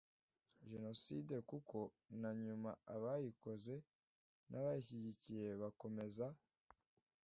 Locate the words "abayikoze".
2.95-3.75